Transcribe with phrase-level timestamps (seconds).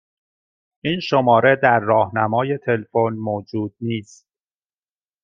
[0.83, 4.27] این شماره در راهنمای تلفن موجود نیست.